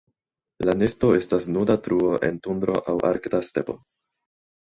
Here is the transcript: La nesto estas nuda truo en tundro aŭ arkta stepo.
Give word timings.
La 0.67 0.73
nesto 0.77 1.09
estas 1.17 1.43
nuda 1.57 1.75
truo 1.87 2.09
en 2.29 2.39
tundro 2.47 2.79
aŭ 2.93 2.97
arkta 3.13 3.45
stepo. 3.51 3.77